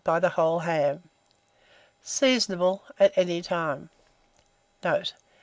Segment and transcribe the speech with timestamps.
[0.03, 1.03] by the whole ham.
[2.03, 3.91] Seasonable at any time.
[4.83, 5.13] Note.